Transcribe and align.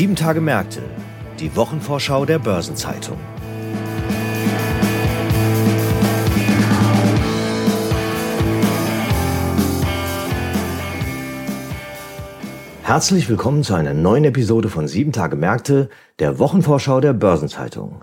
Sieben 0.00 0.16
Tage 0.16 0.40
Märkte, 0.40 0.80
die 1.40 1.54
Wochenvorschau 1.56 2.24
der 2.24 2.38
Börsenzeitung. 2.38 3.18
Herzlich 12.82 13.28
willkommen 13.28 13.62
zu 13.62 13.74
einer 13.74 13.92
neuen 13.92 14.24
Episode 14.24 14.70
von 14.70 14.88
Sieben 14.88 15.12
Tage 15.12 15.36
Märkte, 15.36 15.90
der 16.18 16.38
Wochenvorschau 16.38 17.02
der 17.02 17.12
Börsenzeitung. 17.12 18.00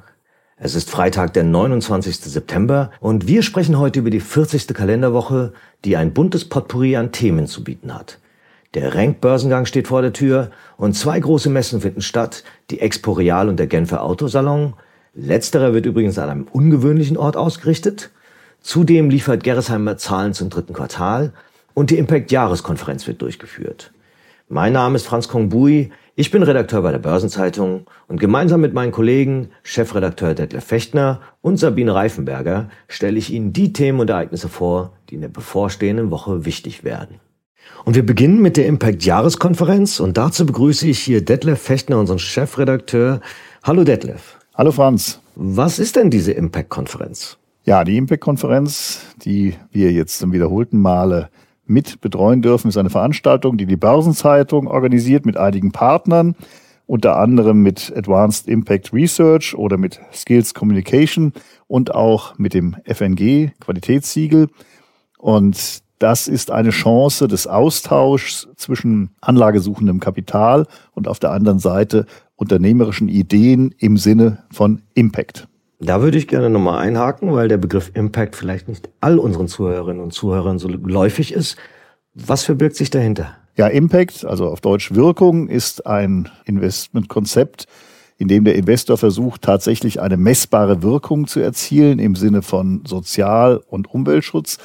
Es 0.55 0.75
ist 0.75 0.91
Freitag, 0.91 1.33
der 1.33 1.45
29. 1.45 2.17
September 2.17 2.91
und 2.99 3.27
wir 3.27 3.41
sprechen 3.41 3.79
heute 3.79 4.01
über 4.01 4.11
die 4.11 4.19
40. 4.19 4.67
Kalenderwoche, 4.67 5.51
die 5.83 5.97
ein 5.97 6.13
buntes 6.13 6.47
Potpourri 6.47 6.95
an 6.95 7.11
Themen 7.11 7.47
zu 7.47 7.63
bieten 7.63 7.91
hat. 7.91 8.19
Der 8.73 8.93
Renk-Börsengang 8.93 9.65
steht 9.65 9.87
vor 9.87 10.01
der 10.01 10.13
Tür 10.13 10.51
und 10.77 10.93
zwei 10.93 11.19
große 11.19 11.49
Messen 11.49 11.81
finden 11.81 12.01
statt, 12.01 12.43
die 12.69 12.81
Expo 12.81 13.13
Real 13.13 13.49
und 13.49 13.57
der 13.57 13.67
Genfer 13.67 14.03
Autosalon. 14.03 14.73
Letzterer 15.13 15.73
wird 15.73 15.85
übrigens 15.85 16.19
an 16.19 16.29
einem 16.29 16.47
ungewöhnlichen 16.51 17.17
Ort 17.17 17.37
ausgerichtet. 17.37 18.11
Zudem 18.61 19.09
liefert 19.09 19.43
Gerresheimer 19.43 19.97
Zahlen 19.97 20.33
zum 20.33 20.49
dritten 20.49 20.73
Quartal 20.73 21.33
und 21.73 21.89
die 21.89 21.97
Impact-Jahreskonferenz 21.97 23.07
wird 23.07 23.21
durchgeführt. 23.21 23.91
Mein 24.49 24.73
Name 24.73 24.95
ist 24.95 25.05
Franz 25.05 25.27
Kongbui, 25.27 25.91
ich 26.15 26.31
bin 26.31 26.41
Redakteur 26.41 26.81
bei 26.81 26.91
der 26.91 26.99
Börsenzeitung 26.99 27.85
und 28.07 28.19
gemeinsam 28.19 28.61
mit 28.61 28.73
meinen 28.73 28.91
Kollegen, 28.91 29.49
Chefredakteur 29.61 30.33
Detlef 30.33 30.63
Fechtner 30.63 31.21
und 31.41 31.57
Sabine 31.57 31.93
Reifenberger, 31.93 32.69
stelle 32.87 33.17
ich 33.17 33.31
Ihnen 33.31 33.53
die 33.53 33.71
Themen 33.71 33.99
und 33.99 34.09
Ereignisse 34.09 34.49
vor, 34.49 34.93
die 35.09 35.15
in 35.15 35.21
der 35.21 35.27
bevorstehenden 35.27 36.09
Woche 36.09 36.45
wichtig 36.45 36.83
werden. 36.83 37.19
Und 37.85 37.95
wir 37.95 38.05
beginnen 38.05 38.41
mit 38.41 38.57
der 38.57 38.67
Impact-Jahreskonferenz 38.67 39.99
und 39.99 40.17
dazu 40.17 40.45
begrüße 40.45 40.87
ich 40.87 40.99
hier 40.99 41.23
Detlef 41.23 41.61
Fechtner, 41.61 41.99
unseren 41.99 42.19
Chefredakteur. 42.19 43.21
Hallo 43.63 43.83
Detlef. 43.83 44.37
Hallo 44.55 44.71
Franz. 44.71 45.19
Was 45.35 45.79
ist 45.79 45.95
denn 45.95 46.09
diese 46.09 46.31
Impact-Konferenz? 46.31 47.37
Ja, 47.63 47.83
die 47.83 47.97
Impact-Konferenz, 47.97 49.01
die 49.23 49.55
wir 49.71 49.91
jetzt 49.91 50.19
zum 50.19 50.33
wiederholten 50.33 50.79
Male 50.79 51.29
mit 51.65 52.01
betreuen 52.01 52.41
dürfen, 52.41 52.69
ist 52.69 52.77
eine 52.77 52.89
Veranstaltung, 52.89 53.57
die 53.57 53.65
die 53.65 53.75
Börsenzeitung 53.75 54.67
organisiert 54.67 55.25
mit 55.25 55.37
einigen 55.37 55.71
Partnern, 55.71 56.35
unter 56.85 57.17
anderem 57.17 57.61
mit 57.61 57.93
Advanced 57.95 58.47
Impact 58.47 58.93
Research 58.93 59.53
oder 59.55 59.77
mit 59.77 59.99
Skills 60.13 60.53
Communication 60.53 61.33
und 61.67 61.93
auch 61.93 62.37
mit 62.37 62.53
dem 62.53 62.75
FNG 62.85 63.51
Qualitätssiegel. 63.59 64.47
Und 65.17 65.83
das 65.99 66.27
ist 66.27 66.51
eine 66.51 66.69
Chance 66.69 67.27
des 67.27 67.47
Austauschs 67.47 68.47
zwischen 68.55 69.11
anlagesuchendem 69.21 69.99
Kapital 69.99 70.67
und 70.93 71.07
auf 71.07 71.19
der 71.19 71.31
anderen 71.31 71.59
Seite 71.59 72.05
unternehmerischen 72.35 73.09
Ideen 73.09 73.73
im 73.79 73.97
Sinne 73.97 74.43
von 74.51 74.81
Impact. 74.93 75.47
Da 75.79 76.01
würde 76.01 76.17
ich 76.17 76.27
gerne 76.27 76.49
nochmal 76.49 76.79
einhaken, 76.79 77.33
weil 77.33 77.47
der 77.47 77.57
Begriff 77.57 77.91
Impact 77.93 78.35
vielleicht 78.35 78.67
nicht 78.67 78.89
all 78.99 79.19
unseren 79.19 79.47
Zuhörerinnen 79.47 80.01
und 80.01 80.11
Zuhörern 80.11 80.59
so 80.59 80.67
geläufig 80.67 81.33
ist. 81.33 81.57
Was 82.13 82.43
verbirgt 82.43 82.75
sich 82.75 82.89
dahinter? 82.89 83.35
Ja, 83.55 83.67
Impact, 83.67 84.25
also 84.25 84.47
auf 84.47 84.61
Deutsch 84.61 84.93
Wirkung, 84.93 85.47
ist 85.47 85.85
ein 85.87 86.29
Investmentkonzept, 86.45 87.65
in 88.17 88.27
dem 88.27 88.43
der 88.43 88.55
Investor 88.55 88.97
versucht, 88.97 89.43
tatsächlich 89.43 90.01
eine 90.01 90.17
messbare 90.17 90.81
Wirkung 90.83 91.27
zu 91.27 91.39
erzielen 91.39 91.99
im 91.99 92.15
Sinne 92.15 92.41
von 92.41 92.83
Sozial- 92.85 93.61
und 93.67 93.91
Umweltschutz 93.91 94.57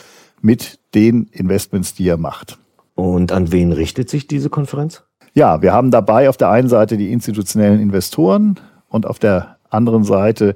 mit 0.43 0.79
den 0.95 1.29
Investments, 1.33 1.95
die 1.95 2.09
er 2.09 2.19
macht. 2.19 2.59
Und 2.95 3.33
an 3.33 3.53
wen 3.53 3.73
richtet 3.73 4.11
sich 4.11 4.27
diese 4.27 4.51
Konferenz? 4.51 5.05
Ja, 5.33 5.62
wir 5.62 5.73
haben 5.73 5.91
dabei 5.91 6.29
auf 6.29 6.37
der 6.37 6.51
einen 6.51 6.69
Seite 6.69 6.98
die 6.98 7.11
institutionellen 7.11 7.80
Investoren 7.80 8.61
und 8.89 9.07
auf 9.07 9.19
der 9.19 9.57
anderen 9.70 10.05
Seite 10.05 10.55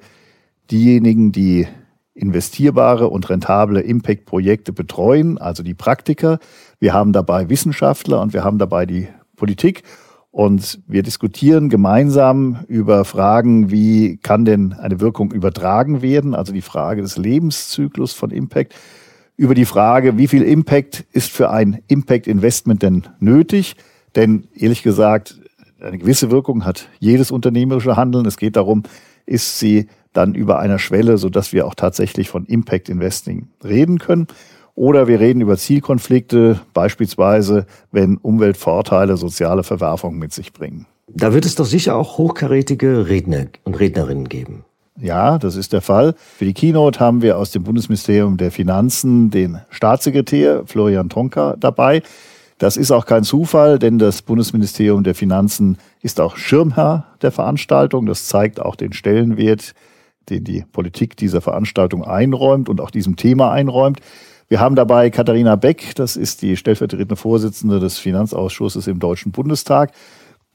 diejenigen, 0.70 1.32
die 1.32 1.66
investierbare 2.12 3.08
und 3.08 3.28
rentable 3.30 3.80
Impact-Projekte 3.80 4.72
betreuen, 4.72 5.38
also 5.38 5.62
die 5.62 5.74
Praktiker. 5.74 6.38
Wir 6.78 6.92
haben 6.92 7.12
dabei 7.12 7.48
Wissenschaftler 7.48 8.20
und 8.20 8.32
wir 8.32 8.44
haben 8.44 8.58
dabei 8.58 8.84
die 8.86 9.08
Politik. 9.36 9.82
Und 10.30 10.80
wir 10.86 11.02
diskutieren 11.02 11.70
gemeinsam 11.70 12.64
über 12.68 13.06
Fragen, 13.06 13.70
wie 13.70 14.18
kann 14.18 14.44
denn 14.44 14.74
eine 14.74 15.00
Wirkung 15.00 15.32
übertragen 15.32 16.02
werden, 16.02 16.34
also 16.34 16.52
die 16.52 16.60
Frage 16.60 17.00
des 17.00 17.16
Lebenszyklus 17.16 18.12
von 18.12 18.30
Impact 18.30 18.74
über 19.36 19.54
die 19.54 19.64
Frage, 19.64 20.16
wie 20.18 20.28
viel 20.28 20.42
Impact 20.42 21.04
ist 21.12 21.30
für 21.30 21.50
ein 21.50 21.82
Impact-Investment 21.88 22.82
denn 22.82 23.06
nötig? 23.18 23.76
Denn 24.14 24.48
ehrlich 24.54 24.82
gesagt, 24.82 25.40
eine 25.80 25.98
gewisse 25.98 26.30
Wirkung 26.30 26.64
hat 26.64 26.88
jedes 26.98 27.30
unternehmerische 27.30 27.96
Handeln. 27.96 28.26
Es 28.26 28.38
geht 28.38 28.56
darum, 28.56 28.84
ist 29.26 29.58
sie 29.58 29.88
dann 30.12 30.34
über 30.34 30.58
einer 30.58 30.78
Schwelle, 30.78 31.18
sodass 31.18 31.52
wir 31.52 31.66
auch 31.66 31.74
tatsächlich 31.74 32.30
von 32.30 32.46
Impact 32.46 32.88
Investing 32.88 33.48
reden 33.62 33.98
können. 33.98 34.26
Oder 34.74 35.08
wir 35.08 35.20
reden 35.20 35.40
über 35.40 35.56
Zielkonflikte, 35.56 36.60
beispielsweise 36.74 37.66
wenn 37.92 38.16
Umweltvorteile 38.16 39.16
soziale 39.16 39.62
Verwerfungen 39.62 40.18
mit 40.18 40.32
sich 40.32 40.52
bringen. 40.52 40.86
Da 41.08 41.32
wird 41.32 41.46
es 41.46 41.54
doch 41.54 41.64
sicher 41.64 41.96
auch 41.96 42.18
hochkarätige 42.18 43.08
Redner 43.08 43.46
und 43.64 43.78
Rednerinnen 43.78 44.28
geben. 44.28 44.64
Ja, 44.98 45.38
das 45.38 45.56
ist 45.56 45.72
der 45.72 45.82
Fall. 45.82 46.14
Für 46.38 46.46
die 46.46 46.54
Keynote 46.54 47.00
haben 47.00 47.20
wir 47.20 47.36
aus 47.36 47.50
dem 47.50 47.64
Bundesministerium 47.64 48.38
der 48.38 48.50
Finanzen 48.50 49.30
den 49.30 49.60
Staatssekretär 49.68 50.62
Florian 50.66 51.10
Tonka 51.10 51.56
dabei. 51.58 52.02
Das 52.58 52.78
ist 52.78 52.90
auch 52.90 53.04
kein 53.04 53.22
Zufall, 53.22 53.78
denn 53.78 53.98
das 53.98 54.22
Bundesministerium 54.22 55.04
der 55.04 55.14
Finanzen 55.14 55.76
ist 56.00 56.20
auch 56.20 56.38
Schirmherr 56.38 57.04
der 57.20 57.30
Veranstaltung. 57.30 58.06
Das 58.06 58.26
zeigt 58.26 58.60
auch 58.60 58.76
den 58.76 58.94
Stellenwert, 58.94 59.74
den 60.30 60.44
die 60.44 60.64
Politik 60.72 61.18
dieser 61.18 61.42
Veranstaltung 61.42 62.02
einräumt 62.02 62.70
und 62.70 62.80
auch 62.80 62.90
diesem 62.90 63.16
Thema 63.16 63.52
einräumt. 63.52 64.00
Wir 64.48 64.60
haben 64.60 64.76
dabei 64.76 65.10
Katharina 65.10 65.56
Beck, 65.56 65.94
das 65.96 66.16
ist 66.16 66.40
die 66.40 66.56
stellvertretende 66.56 67.16
Vorsitzende 67.16 67.80
des 67.80 67.98
Finanzausschusses 67.98 68.86
im 68.86 69.00
Deutschen 69.00 69.32
Bundestag. 69.32 69.92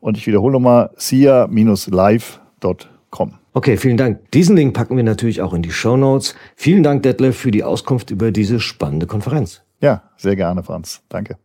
Und 0.00 0.18
ich 0.18 0.26
wiederhole 0.26 0.52
nochmal, 0.52 0.90
SIA-live.com. 0.96 3.34
Okay, 3.56 3.76
vielen 3.76 3.96
Dank. 3.96 4.32
Diesen 4.32 4.56
Link 4.56 4.74
packen 4.74 4.96
wir 4.96 5.04
natürlich 5.04 5.40
auch 5.40 5.54
in 5.54 5.62
die 5.62 5.70
Show 5.70 5.96
Notes. 5.96 6.34
Vielen 6.56 6.82
Dank, 6.82 7.04
Detlef, 7.04 7.36
für 7.36 7.52
die 7.52 7.62
Auskunft 7.62 8.10
über 8.10 8.32
diese 8.32 8.58
spannende 8.58 9.06
Konferenz. 9.06 9.62
Ja, 9.84 10.00
sehr 10.16 10.34
gerne, 10.34 10.62
Franz. 10.62 11.02
Danke. 11.10 11.36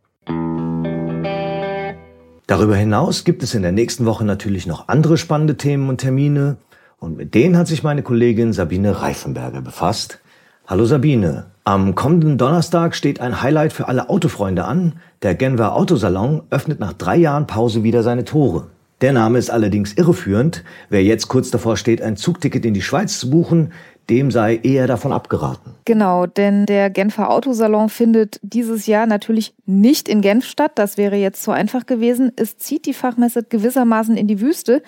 Darüber 2.47 2.77
hinaus 2.77 3.25
gibt 3.25 3.43
es 3.43 3.53
in 3.53 3.63
der 3.63 3.73
nächsten 3.73 4.05
Woche 4.05 4.23
natürlich 4.23 4.65
noch 4.65 4.87
andere 4.87 5.17
spannende 5.17 5.57
Themen 5.57 5.89
und 5.89 5.97
Termine. 5.97 6.55
Und 6.99 7.17
mit 7.17 7.35
denen 7.35 7.57
hat 7.57 7.67
sich 7.67 7.83
meine 7.83 8.01
Kollegin 8.01 8.53
Sabine 8.53 9.01
Reifenberger 9.01 9.61
befasst. 9.61 10.21
Hallo 10.65 10.85
Sabine. 10.85 11.47
Am 11.65 11.95
kommenden 11.95 12.37
Donnerstag 12.37 12.95
steht 12.95 13.19
ein 13.19 13.41
Highlight 13.41 13.73
für 13.73 13.89
alle 13.89 14.09
Autofreunde 14.09 14.63
an. 14.63 14.93
Der 15.21 15.35
Genfer 15.35 15.75
Autosalon 15.75 16.43
öffnet 16.49 16.79
nach 16.79 16.93
drei 16.93 17.17
Jahren 17.17 17.45
Pause 17.45 17.83
wieder 17.83 18.03
seine 18.03 18.23
Tore. 18.23 18.67
Der 19.01 19.11
Name 19.11 19.37
ist 19.37 19.49
allerdings 19.49 19.93
irreführend. 19.93 20.63
Wer 20.89 21.03
jetzt 21.03 21.27
kurz 21.27 21.51
davor 21.51 21.75
steht, 21.75 22.01
ein 22.01 22.15
Zugticket 22.15 22.65
in 22.65 22.73
die 22.73 22.81
Schweiz 22.81 23.19
zu 23.19 23.29
buchen, 23.29 23.73
dem 24.09 24.31
sei 24.31 24.59
eher 24.63 24.87
davon 24.87 25.11
abgeraten. 25.11 25.73
Genau, 25.85 26.25
denn 26.25 26.65
der 26.65 26.89
Genfer 26.89 27.29
Autosalon 27.29 27.89
findet 27.89 28.39
dieses 28.41 28.87
Jahr 28.87 29.05
natürlich 29.05 29.53
nicht 29.65 30.09
in 30.09 30.21
Genf 30.21 30.45
statt. 30.45 30.73
Das 30.75 30.97
wäre 30.97 31.15
jetzt 31.15 31.43
zu 31.43 31.51
einfach 31.51 31.85
gewesen. 31.85 32.31
Es 32.35 32.57
zieht 32.57 32.85
die 32.85 32.93
Fachmesse 32.93 33.43
gewissermaßen 33.43 34.17
in 34.17 34.27
die 34.27 34.41
Wüste. 34.41 34.81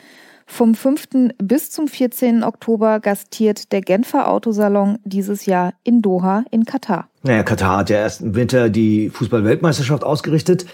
Vom 0.45 0.75
5. 0.75 1.33
bis 1.41 1.69
zum 1.69 1.87
14. 1.87 2.43
Oktober 2.43 2.99
gastiert 2.99 3.71
der 3.71 3.81
Genfer 3.81 4.27
Autosalon 4.27 4.99
dieses 5.05 5.45
Jahr 5.45 5.73
in 5.83 6.01
Doha 6.01 6.43
in 6.51 6.65
Katar. 6.65 7.07
Naja, 7.23 7.43
Katar 7.43 7.77
hat 7.77 7.89
ja 7.89 7.97
erst 7.97 8.21
im 8.21 8.35
Winter 8.35 8.69
die 8.69 9.09
Fußball-Weltmeisterschaft 9.09 10.03
ausgerichtet 10.03 10.65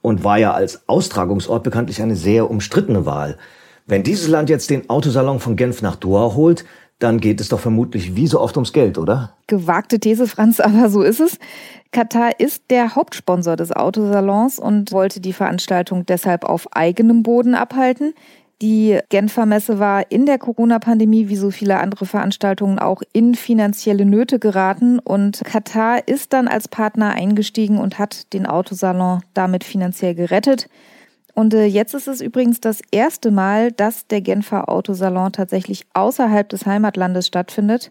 und 0.00 0.24
war 0.24 0.38
ja 0.38 0.52
als 0.52 0.88
Austragungsort 0.88 1.62
bekanntlich 1.62 2.00
eine 2.00 2.16
sehr 2.16 2.50
umstrittene 2.50 3.04
Wahl. 3.04 3.36
Wenn 3.86 4.02
dieses 4.02 4.28
Land 4.28 4.48
jetzt 4.48 4.70
den 4.70 4.88
Autosalon 4.88 5.40
von 5.40 5.56
Genf 5.56 5.82
nach 5.82 5.96
Doha 5.96 6.34
holt, 6.34 6.64
dann 7.02 7.20
geht 7.20 7.40
es 7.40 7.48
doch 7.48 7.60
vermutlich 7.60 8.16
wie 8.16 8.26
so 8.26 8.40
oft 8.40 8.56
ums 8.56 8.72
Geld, 8.72 8.98
oder? 8.98 9.34
Gewagte 9.46 9.98
These, 9.98 10.26
Franz, 10.26 10.60
aber 10.60 10.88
so 10.88 11.02
ist 11.02 11.20
es. 11.20 11.38
Katar 11.90 12.40
ist 12.40 12.64
der 12.70 12.94
Hauptsponsor 12.94 13.56
des 13.56 13.72
Autosalons 13.72 14.58
und 14.58 14.92
wollte 14.92 15.20
die 15.20 15.32
Veranstaltung 15.32 16.06
deshalb 16.06 16.44
auf 16.44 16.66
eigenem 16.72 17.22
Boden 17.22 17.54
abhalten. 17.54 18.14
Die 18.62 19.00
Genfer 19.08 19.44
Messe 19.44 19.80
war 19.80 20.10
in 20.12 20.24
der 20.24 20.38
Corona-Pandemie 20.38 21.28
wie 21.28 21.36
so 21.36 21.50
viele 21.50 21.78
andere 21.78 22.06
Veranstaltungen 22.06 22.78
auch 22.78 23.02
in 23.12 23.34
finanzielle 23.34 24.06
Nöte 24.06 24.38
geraten 24.38 25.00
und 25.00 25.42
Katar 25.44 26.06
ist 26.06 26.32
dann 26.32 26.46
als 26.46 26.68
Partner 26.68 27.10
eingestiegen 27.10 27.78
und 27.78 27.98
hat 27.98 28.32
den 28.32 28.46
Autosalon 28.46 29.20
damit 29.34 29.64
finanziell 29.64 30.14
gerettet. 30.14 30.68
Und 31.34 31.54
äh, 31.54 31.64
jetzt 31.64 31.94
ist 31.94 32.08
es 32.08 32.20
übrigens 32.20 32.60
das 32.60 32.80
erste 32.90 33.30
Mal, 33.30 33.72
dass 33.72 34.06
der 34.06 34.20
Genfer 34.20 34.68
Autosalon 34.68 35.32
tatsächlich 35.32 35.86
außerhalb 35.94 36.48
des 36.48 36.66
Heimatlandes 36.66 37.26
stattfindet. 37.26 37.90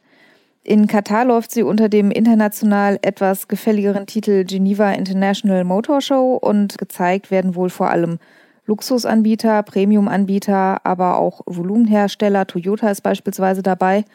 In 0.64 0.86
Katar 0.86 1.26
läuft 1.26 1.52
sie 1.52 1.64
unter 1.64 1.90
dem 1.90 2.12
international 2.12 3.00
etwas 3.02 3.48
gefälligeren 3.48 4.06
Titel 4.06 4.44
Geneva 4.44 4.92
International 4.92 5.64
Motor 5.64 6.02
Show 6.02 6.38
und 6.40 6.78
gezeigt 6.78 7.32
werden 7.32 7.56
wohl 7.56 7.72
vor 7.72 7.90
allem 7.90 8.20
Luxusanbieter, 8.68 9.64
Premiumanbieter, 9.64 10.86
aber 10.86 11.18
auch 11.18 11.42
Volumenhersteller. 11.48 12.46
Toyota 12.46 12.92
ist 12.92 13.02
beispielsweise 13.02 13.64
dabei. 13.64 14.06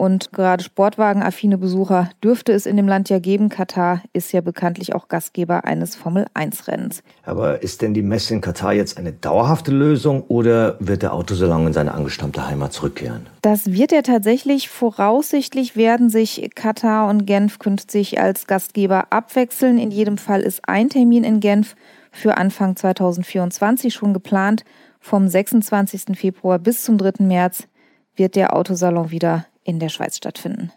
Und 0.00 0.32
gerade 0.32 0.64
sportwagenaffine 0.64 1.58
Besucher 1.58 2.08
dürfte 2.24 2.52
es 2.52 2.64
in 2.64 2.78
dem 2.78 2.88
Land 2.88 3.10
ja 3.10 3.18
geben. 3.18 3.50
Katar 3.50 4.00
ist 4.14 4.32
ja 4.32 4.40
bekanntlich 4.40 4.94
auch 4.94 5.08
Gastgeber 5.08 5.66
eines 5.66 5.94
Formel-1-Rennens. 5.94 7.02
Aber 7.22 7.62
ist 7.62 7.82
denn 7.82 7.92
die 7.92 8.00
Messe 8.00 8.32
in 8.32 8.40
Katar 8.40 8.72
jetzt 8.72 8.96
eine 8.96 9.12
dauerhafte 9.12 9.70
Lösung 9.70 10.22
oder 10.28 10.76
wird 10.80 11.02
der 11.02 11.12
Autosalon 11.12 11.66
in 11.66 11.72
seine 11.74 11.92
angestammte 11.92 12.48
Heimat 12.48 12.72
zurückkehren? 12.72 13.26
Das 13.42 13.72
wird 13.72 13.92
er 13.92 14.02
tatsächlich. 14.02 14.70
Voraussichtlich 14.70 15.76
werden 15.76 16.08
sich 16.08 16.50
Katar 16.54 17.10
und 17.10 17.26
Genf 17.26 17.58
künftig 17.58 18.18
als 18.18 18.46
Gastgeber 18.46 19.12
abwechseln. 19.12 19.76
In 19.76 19.90
jedem 19.90 20.16
Fall 20.16 20.40
ist 20.40 20.66
ein 20.66 20.88
Termin 20.88 21.24
in 21.24 21.40
Genf 21.40 21.76
für 22.10 22.38
Anfang 22.38 22.74
2024 22.74 23.92
schon 23.92 24.14
geplant. 24.14 24.64
Vom 24.98 25.28
26. 25.28 26.16
Februar 26.18 26.58
bis 26.58 26.84
zum 26.84 26.96
3. 26.96 27.22
März 27.22 27.68
wird 28.16 28.34
der 28.34 28.56
Autosalon 28.56 29.10
wieder 29.10 29.44
in 29.64 29.78
der 29.78 29.88
Schweiz 29.88 30.16
stattfinden. 30.16 30.72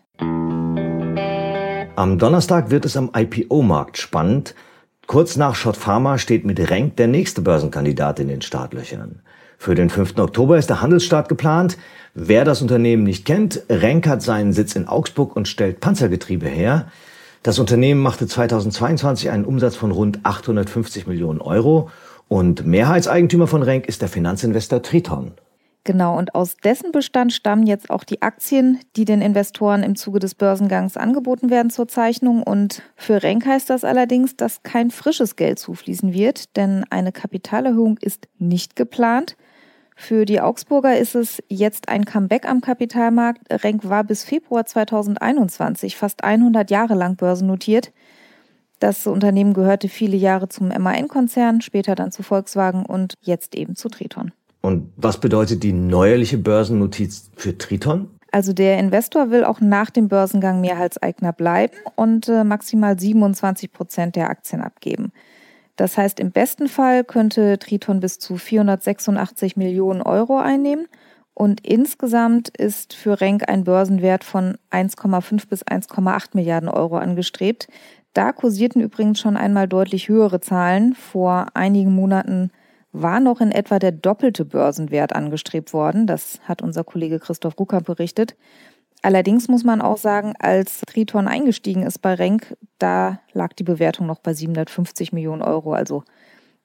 Am 1.96 2.18
Donnerstag 2.18 2.72
wird 2.72 2.86
es 2.86 2.98
am 2.98 3.12
IPO-Markt 3.16 3.98
spannend. 3.98 4.56
Kurz 5.06 5.36
nach 5.36 5.56
Schott 5.56 5.78
Pharma 5.78 6.18
steht 6.18 6.46
mit 6.46 6.60
Renk 6.72 6.96
der 6.98 7.08
nächste 7.08 7.42
Börsenkandidat 7.42 8.20
in 8.20 8.30
den 8.30 8.42
Startlöchern. 8.42 9.22
Für 9.58 9.76
den 9.76 9.90
5. 9.90 10.18
Oktober 10.18 10.58
ist 10.58 10.70
der 10.70 10.82
Handelsstart 10.82 11.30
geplant. 11.30 11.78
Wer 12.14 12.46
das 12.46 12.62
Unternehmen 12.62 13.04
nicht 13.04 13.26
kennt, 13.26 13.64
Renk 13.70 14.08
hat 14.08 14.22
seinen 14.22 14.54
Sitz 14.54 14.76
in 14.76 14.88
Augsburg 14.88 15.36
und 15.36 15.48
stellt 15.48 15.80
Panzergetriebe 15.80 16.48
her. 16.48 16.88
Das 17.44 17.60
Unternehmen 17.60 18.02
machte 18.02 18.28
2022 18.28 19.30
einen 19.30 19.46
Umsatz 19.46 19.76
von 19.76 19.92
rund 19.92 20.20
850 20.24 21.08
Millionen 21.08 21.42
Euro 21.42 21.90
und 22.28 22.66
Mehrheitseigentümer 22.66 23.48
von 23.48 23.64
Renk 23.64 23.86
ist 23.88 24.02
der 24.02 24.10
Finanzinvestor 24.10 24.82
Triton. 24.82 25.34
Genau, 25.86 26.18
und 26.18 26.34
aus 26.34 26.56
dessen 26.56 26.94
Bestand 26.94 27.34
stammen 27.34 27.68
jetzt 27.68 27.90
auch 27.90 28.06
die 28.06 28.22
Aktien, 28.22 28.80
die 28.96 29.04
den 29.04 29.22
Investoren 29.22 29.84
im 29.84 29.98
Zuge 29.98 30.20
des 30.20 30.34
Börsengangs 30.34 30.96
angeboten 30.96 31.50
werden 31.50 31.72
zur 31.72 31.90
Zeichnung. 31.90 32.42
Und 32.42 32.82
für 32.96 33.22
Renk 33.22 33.46
heißt 33.46 33.70
das 33.70 33.84
allerdings, 33.84 34.38
dass 34.38 34.64
kein 34.64 34.92
frisches 34.92 35.36
Geld 35.36 35.60
zufließen 35.60 36.14
wird, 36.14 36.56
denn 36.56 36.86
eine 36.90 37.12
Kapitalerhöhung 37.12 37.98
ist 37.98 38.30
nicht 38.40 38.78
geplant. 38.78 39.36
Für 39.98 40.24
die 40.24 40.40
Augsburger 40.40 40.98
ist 40.98 41.16
es 41.16 41.44
jetzt 41.50 41.90
ein 41.90 42.06
Comeback 42.06 42.48
am 42.48 42.62
Kapitalmarkt. 42.62 43.42
Renk 43.52 43.88
war 43.88 44.06
bis 44.06 44.24
Februar 44.24 44.66
2021 44.66 45.98
fast 45.98 46.24
100 46.24 46.72
Jahre 46.72 46.96
lang 46.96 47.18
börsennotiert. 47.18 47.92
Das 48.80 49.06
Unternehmen 49.06 49.54
gehörte 49.54 49.90
viele 49.90 50.18
Jahre 50.18 50.48
zum 50.48 50.70
MAN-Konzern, 50.70 51.62
später 51.62 51.96
dann 51.96 52.12
zu 52.12 52.24
Volkswagen 52.24 52.86
und 52.86 53.16
jetzt 53.22 53.56
eben 53.56 53.76
zu 53.76 53.90
Triton. 53.90 54.32
Und 54.66 54.94
was 54.96 55.20
bedeutet 55.20 55.62
die 55.62 55.74
neuerliche 55.74 56.38
Börsennotiz 56.38 57.30
für 57.36 57.58
Triton? 57.58 58.10
Also 58.32 58.54
der 58.54 58.80
Investor 58.80 59.30
will 59.30 59.44
auch 59.44 59.60
nach 59.60 59.90
dem 59.90 60.08
Börsengang 60.08 60.62
Mehrheitseigner 60.62 61.34
bleiben 61.34 61.76
und 61.96 62.30
äh, 62.30 62.44
maximal 62.44 62.98
27 62.98 63.72
Prozent 63.72 64.16
der 64.16 64.30
Aktien 64.30 64.62
abgeben. 64.62 65.12
Das 65.76 65.98
heißt, 65.98 66.20
im 66.20 66.32
besten 66.32 66.68
Fall 66.68 67.04
könnte 67.04 67.60
Triton 67.60 68.00
bis 68.00 68.20
zu 68.20 68.38
486 68.38 69.58
Millionen 69.58 70.02
Euro 70.02 70.40
einnehmen 70.40 70.88
und 71.34 71.66
insgesamt 71.66 72.50
ist 72.50 72.94
für 72.94 73.20
Renk 73.20 73.50
ein 73.50 73.66
Börsenwert 73.66 74.24
von 74.24 74.58
1,5 74.72 75.48
bis 75.50 75.64
1,8 75.66 76.30
Milliarden 76.34 76.70
Euro 76.70 76.98
angestrebt. 76.98 77.68
Da 78.14 78.32
kursierten 78.32 78.82
übrigens 78.82 79.20
schon 79.20 79.36
einmal 79.36 79.68
deutlich 79.68 80.08
höhere 80.08 80.40
Zahlen. 80.40 80.96
Vor 80.96 81.48
einigen 81.54 81.94
Monaten 81.94 82.52
war 82.94 83.20
noch 83.20 83.42
in 83.42 83.52
etwa 83.52 83.80
der 83.80 83.92
doppelte 83.92 84.46
Börsenwert 84.46 85.14
angestrebt 85.14 85.74
worden. 85.74 86.08
Das 86.08 86.40
hat 86.44 86.62
unser 86.62 86.84
Kollege 86.84 87.20
Christoph 87.20 87.60
Rucker 87.60 87.82
berichtet. 87.82 88.36
Allerdings 89.02 89.50
muss 89.50 89.66
man 89.66 89.82
auch 89.82 89.98
sagen, 89.98 90.34
als 90.40 90.82
Triton 90.88 91.28
eingestiegen 91.28 91.84
ist 91.84 92.02
bei 92.02 92.14
Renk, 92.14 92.56
da 92.80 93.20
lag 93.34 93.52
die 93.54 93.64
Bewertung 93.64 94.08
noch 94.08 94.20
bei 94.20 94.34
750 94.34 95.12
Millionen 95.12 95.42
Euro, 95.42 95.74
also 95.74 96.04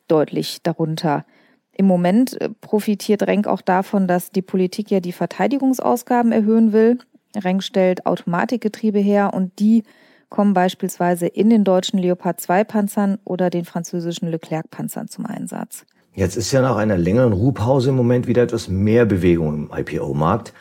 deutlich 0.06 0.62
darunter. 0.62 1.24
Im 1.72 1.86
Moment 1.86 2.40
äh, 2.40 2.50
profitiert 2.60 3.24
Renk 3.24 3.48
auch 3.48 3.60
davon, 3.60 4.06
dass 4.06 4.30
die 4.30 4.42
Politik 4.42 4.90
ja 4.90 5.00
die 5.00 5.12
Verteidigungsausgaben 5.12 6.30
erhöhen 6.30 6.72
will. 6.72 6.98
Renk 7.36 7.64
stellt 7.64 8.06
Automatikgetriebe 8.06 8.98
her 8.98 9.32
und 9.34 9.58
die 9.58 9.82
kommen 10.28 10.54
beispielsweise 10.54 11.26
in 11.26 11.50
den 11.50 11.64
deutschen 11.64 11.98
Leopard 11.98 12.40
2 12.40 12.64
Panzern 12.64 13.18
oder 13.24 13.50
den 13.50 13.64
französischen 13.64 14.28
Leclerc 14.28 14.70
Panzern 14.70 15.08
zum 15.08 15.26
Einsatz. 15.26 15.86
Jetzt 16.18 16.36
ist 16.36 16.50
ja 16.50 16.60
nach 16.62 16.74
einer 16.74 16.98
längeren 16.98 17.32
Ruhpause 17.32 17.90
im 17.90 17.94
Moment 17.94 18.26
wieder 18.26 18.42
etwas 18.42 18.66
mehr 18.66 19.04
Bewegung 19.04 19.54
im 19.54 19.70
IPO-Markt. 19.72 20.52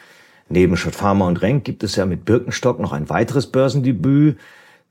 Neben 0.50 0.78
Schott 0.78 0.94
Pharma 0.94 1.26
und 1.26 1.42
Renk 1.42 1.64
gibt 1.64 1.84
es 1.84 1.96
ja 1.96 2.06
mit 2.06 2.26
Birkenstock 2.26 2.80
noch 2.80 2.92
ein 2.92 3.10
weiteres 3.10 3.48
Börsendebüt. 3.48 4.38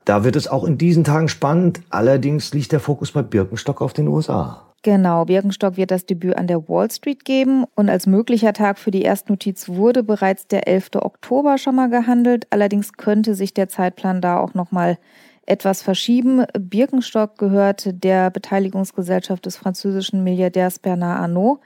Da 0.04 0.24
wird 0.24 0.34
es 0.34 0.48
auch 0.48 0.64
in 0.64 0.76
diesen 0.76 1.04
Tagen 1.04 1.28
spannend. 1.28 1.82
Allerdings 1.90 2.52
liegt 2.52 2.72
der 2.72 2.80
Fokus 2.80 3.12
bei 3.12 3.22
Birkenstock 3.22 3.80
auf 3.80 3.92
den 3.92 4.08
USA. 4.08 4.64
Genau, 4.82 5.24
Birkenstock 5.24 5.76
wird 5.76 5.92
das 5.92 6.04
Debüt 6.04 6.36
an 6.36 6.48
der 6.48 6.68
Wall 6.68 6.90
Street 6.90 7.24
geben 7.24 7.64
und 7.76 7.88
als 7.88 8.08
möglicher 8.08 8.52
Tag 8.52 8.80
für 8.80 8.90
die 8.90 9.02
Erstnotiz 9.02 9.68
wurde 9.68 10.02
bereits 10.02 10.48
der 10.48 10.66
11. 10.66 10.96
Oktober 10.96 11.58
schon 11.58 11.76
mal 11.76 11.90
gehandelt. 11.90 12.48
Allerdings 12.50 12.94
könnte 12.94 13.36
sich 13.36 13.54
der 13.54 13.68
Zeitplan 13.68 14.20
da 14.20 14.40
auch 14.40 14.54
noch 14.54 14.72
mal 14.72 14.98
etwas 15.46 15.82
verschieben. 15.82 16.44
Birkenstock 16.58 17.38
gehört 17.38 17.88
der 18.04 18.30
Beteiligungsgesellschaft 18.30 19.46
des 19.46 19.56
französischen 19.56 20.22
Milliardärs 20.22 20.78
Bernard 20.78 21.20
Arnault. 21.20 21.60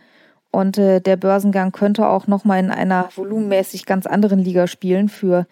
Und 0.53 0.79
äh, 0.79 1.01
der 1.01 1.17
Börsengang 1.17 1.73
könnte 1.73 2.09
auch 2.09 2.27
nochmal 2.27 2.61
in 2.61 2.71
einer 2.71 3.09
volumenmäßig 3.15 3.87
ganz 3.87 4.07
anderen 4.07 4.41
Liga 4.41 4.67
spielen. 4.67 5.09
Für 5.09 5.47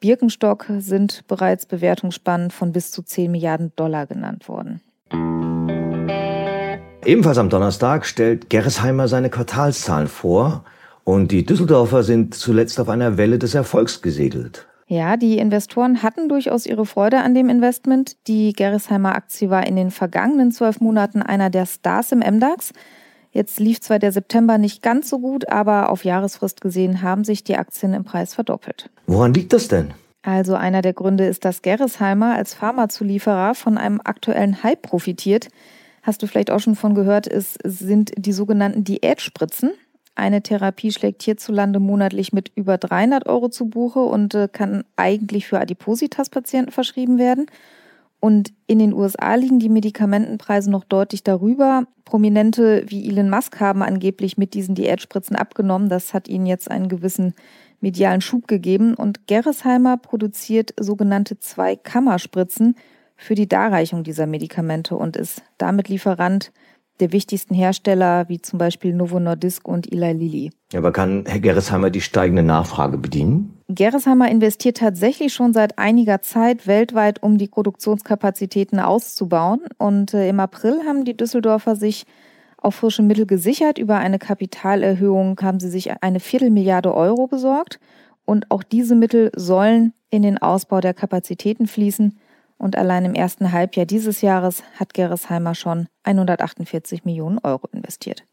Birkenstock 0.00 0.66
sind 0.78 1.26
bereits 1.28 1.66
Bewertungsspannen 1.66 2.50
von 2.50 2.72
bis 2.72 2.90
zu 2.90 3.02
10 3.02 3.30
Milliarden 3.30 3.72
Dollar 3.76 4.06
genannt 4.06 4.48
worden. 4.48 4.80
Ebenfalls 7.04 7.38
am 7.38 7.50
Donnerstag 7.50 8.06
stellt 8.06 8.48
Gerresheimer 8.48 9.08
seine 9.08 9.28
Quartalszahlen 9.28 10.08
vor. 10.08 10.64
Und 11.04 11.32
die 11.32 11.44
Düsseldorfer 11.44 12.02
sind 12.02 12.34
zuletzt 12.34 12.80
auf 12.80 12.88
einer 12.88 13.18
Welle 13.18 13.38
des 13.38 13.54
Erfolgs 13.54 14.00
gesegelt. 14.00 14.66
Ja, 14.94 15.16
die 15.16 15.38
Investoren 15.38 16.04
hatten 16.04 16.28
durchaus 16.28 16.66
ihre 16.66 16.86
Freude 16.86 17.18
an 17.18 17.34
dem 17.34 17.48
Investment. 17.48 18.16
Die 18.28 18.52
Gerresheimer 18.52 19.16
Aktie 19.16 19.50
war 19.50 19.66
in 19.66 19.74
den 19.74 19.90
vergangenen 19.90 20.52
zwölf 20.52 20.80
Monaten 20.80 21.20
einer 21.20 21.50
der 21.50 21.66
Stars 21.66 22.12
im 22.12 22.20
MDAX. 22.20 22.72
Jetzt 23.32 23.58
lief 23.58 23.80
zwar 23.80 23.98
der 23.98 24.12
September 24.12 24.56
nicht 24.56 24.84
ganz 24.84 25.10
so 25.10 25.18
gut, 25.18 25.48
aber 25.48 25.90
auf 25.90 26.04
Jahresfrist 26.04 26.60
gesehen 26.60 27.02
haben 27.02 27.24
sich 27.24 27.42
die 27.42 27.56
Aktien 27.56 27.92
im 27.92 28.04
Preis 28.04 28.34
verdoppelt. 28.34 28.88
Woran 29.08 29.34
liegt 29.34 29.52
das 29.52 29.66
denn? 29.66 29.92
Also 30.22 30.54
einer 30.54 30.80
der 30.80 30.92
Gründe 30.92 31.26
ist, 31.26 31.44
dass 31.44 31.62
Gerresheimer 31.62 32.36
als 32.36 32.54
Pharmazulieferer 32.54 33.56
von 33.56 33.78
einem 33.78 34.00
aktuellen 34.04 34.62
Hype 34.62 34.82
profitiert. 34.82 35.48
Hast 36.04 36.22
du 36.22 36.28
vielleicht 36.28 36.52
auch 36.52 36.60
schon 36.60 36.76
von 36.76 36.94
gehört, 36.94 37.26
es 37.26 37.58
sind 37.64 38.12
die 38.16 38.32
sogenannten 38.32 38.84
Diätspritzen. 38.84 39.72
Eine 40.16 40.42
Therapie 40.42 40.92
schlägt 40.92 41.22
hierzulande 41.22 41.80
monatlich 41.80 42.32
mit 42.32 42.52
über 42.54 42.78
300 42.78 43.26
Euro 43.26 43.48
zu 43.48 43.66
Buche 43.66 44.00
und 44.00 44.34
äh, 44.34 44.48
kann 44.50 44.84
eigentlich 44.96 45.46
für 45.46 45.58
Adipositas-Patienten 45.58 46.70
verschrieben 46.70 47.18
werden. 47.18 47.46
Und 48.20 48.54
in 48.66 48.78
den 48.78 48.94
USA 48.94 49.34
liegen 49.34 49.58
die 49.58 49.68
Medikamentenpreise 49.68 50.70
noch 50.70 50.84
deutlich 50.84 51.24
darüber. 51.24 51.86
Prominente 52.06 52.84
wie 52.88 53.06
Elon 53.06 53.28
Musk 53.28 53.60
haben 53.60 53.82
angeblich 53.82 54.38
mit 54.38 54.54
diesen 54.54 54.74
Diätspritzen 54.74 55.36
abgenommen. 55.36 55.90
Das 55.90 56.14
hat 56.14 56.28
ihnen 56.28 56.46
jetzt 56.46 56.70
einen 56.70 56.88
gewissen 56.88 57.34
medialen 57.80 58.22
Schub 58.22 58.48
gegeben. 58.48 58.94
Und 58.94 59.26
Gerresheimer 59.26 59.98
produziert 59.98 60.72
sogenannte 60.80 61.38
Zwei-Kammer-Spritzen 61.38 62.76
für 63.16 63.34
die 63.34 63.48
Darreichung 63.48 64.04
dieser 64.04 64.26
Medikamente 64.26 64.96
und 64.96 65.16
ist 65.16 65.42
damit 65.58 65.88
Lieferant 65.88 66.50
der 67.00 67.12
wichtigsten 67.12 67.54
Hersteller, 67.54 68.28
wie 68.28 68.40
zum 68.40 68.58
Beispiel 68.58 68.94
Novo 68.94 69.18
Nordisk 69.18 69.66
und 69.66 69.92
Eli 69.92 70.12
Lilly. 70.12 70.50
Aber 70.74 70.92
kann 70.92 71.24
Herr 71.26 71.40
Gerresheimer 71.40 71.90
die 71.90 72.00
steigende 72.00 72.42
Nachfrage 72.42 72.98
bedienen? 72.98 73.58
Gerresheimer 73.68 74.30
investiert 74.30 74.76
tatsächlich 74.76 75.32
schon 75.32 75.52
seit 75.52 75.78
einiger 75.78 76.22
Zeit 76.22 76.66
weltweit, 76.66 77.22
um 77.22 77.38
die 77.38 77.48
Produktionskapazitäten 77.48 78.78
auszubauen. 78.78 79.60
Und 79.78 80.14
äh, 80.14 80.28
im 80.28 80.38
April 80.38 80.82
haben 80.86 81.04
die 81.04 81.16
Düsseldorfer 81.16 81.74
sich 81.74 82.04
auf 82.58 82.76
frische 82.76 83.02
Mittel 83.02 83.26
gesichert. 83.26 83.78
Über 83.78 83.98
eine 83.98 84.18
Kapitalerhöhung 84.18 85.38
haben 85.42 85.60
sie 85.60 85.68
sich 85.68 86.02
eine 86.02 86.20
Viertelmilliarde 86.20 86.94
Euro 86.94 87.26
besorgt. 87.26 87.80
Und 88.24 88.50
auch 88.50 88.62
diese 88.62 88.94
Mittel 88.94 89.30
sollen 89.36 89.92
in 90.10 90.22
den 90.22 90.38
Ausbau 90.38 90.80
der 90.80 90.94
Kapazitäten 90.94 91.66
fließen. 91.66 92.18
Und 92.64 92.78
allein 92.78 93.04
im 93.04 93.14
ersten 93.14 93.52
Halbjahr 93.52 93.84
dieses 93.84 94.22
Jahres 94.22 94.62
hat 94.80 94.94
Gerresheimer 94.94 95.54
schon 95.54 95.86
148 96.04 97.04
Millionen 97.04 97.38
Euro 97.42 97.68
investiert. 97.74 98.24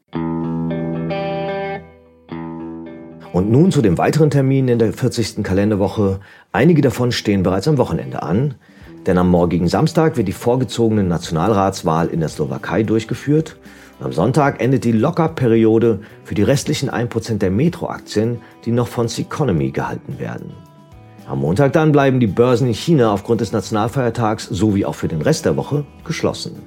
Und 3.33 3.51
nun 3.51 3.73
zu 3.73 3.81
den 3.81 3.97
weiteren 3.97 4.29
Terminen 4.29 4.69
in 4.69 4.79
der 4.79 4.93
40. 4.93 5.43
Kalenderwoche. 5.43 6.21
Einige 6.53 6.81
davon 6.81 7.11
stehen 7.11 7.43
bereits 7.43 7.67
am 7.67 7.77
Wochenende 7.77 8.23
an, 8.23 8.55
denn 9.05 9.17
am 9.17 9.29
morgigen 9.29 9.67
Samstag 9.67 10.15
wird 10.15 10.29
die 10.29 10.31
vorgezogene 10.31 11.03
Nationalratswahl 11.03 12.07
in 12.07 12.21
der 12.21 12.29
Slowakei 12.29 12.83
durchgeführt. 12.83 13.57
Und 13.99 14.05
am 14.05 14.13
Sonntag 14.13 14.61
endet 14.61 14.85
die 14.85 14.93
Lockerperiode 14.93 15.99
für 16.23 16.35
die 16.35 16.43
restlichen 16.43 16.89
1% 16.89 17.39
der 17.39 17.51
Metro-Aktien, 17.51 18.39
die 18.63 18.71
noch 18.71 18.87
von 18.87 19.09
Seconomy 19.09 19.71
gehalten 19.71 20.19
werden. 20.19 20.53
Am 21.31 21.39
Montag 21.39 21.71
dann 21.71 21.93
bleiben 21.93 22.19
die 22.19 22.27
Börsen 22.27 22.67
in 22.67 22.73
China 22.73 23.13
aufgrund 23.13 23.39
des 23.39 23.53
Nationalfeiertags 23.53 24.47
sowie 24.47 24.83
auch 24.83 24.95
für 24.95 25.07
den 25.07 25.21
Rest 25.21 25.45
der 25.45 25.55
Woche 25.55 25.85
geschlossen. 26.03 26.57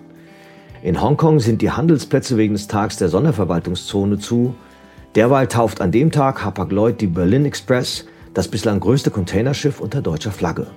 In 0.82 1.02
Hongkong 1.02 1.38
sind 1.38 1.60
die 1.60 1.70
Handelsplätze 1.70 2.38
wegen 2.38 2.54
des 2.54 2.66
Tags 2.66 2.96
der 2.96 3.10
Sonderverwaltungszone 3.10 4.18
zu. 4.18 4.54
Derweil 5.16 5.48
tauft 5.48 5.82
an 5.82 5.92
dem 5.92 6.10
Tag 6.10 6.42
Hapag-Lloyd 6.42 6.98
die 6.98 7.08
Berlin 7.08 7.44
Express, 7.44 8.06
das 8.32 8.48
bislang 8.48 8.80
größte 8.80 9.10
Containerschiff 9.10 9.80
unter 9.80 10.00
deutscher 10.00 10.32
Flagge. 10.32 10.68